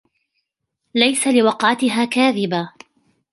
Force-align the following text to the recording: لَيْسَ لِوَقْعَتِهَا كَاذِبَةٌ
لَيْسَ 0.95 1.27
لِوَقْعَتِهَا 1.27 2.05
كَاذِبَةٌ 2.05 2.69